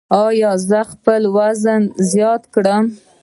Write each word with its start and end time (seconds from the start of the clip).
ایا 0.25 0.51
زه 0.67 0.67
باید 0.71 0.89
خپل 0.91 1.21
وزن 1.35 1.83
زیات 2.11 2.43
کړم؟ 2.53 2.85